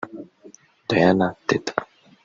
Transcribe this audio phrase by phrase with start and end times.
[0.87, 1.73] Diana Teta